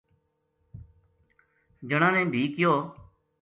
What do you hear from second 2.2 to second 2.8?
بھی کہیو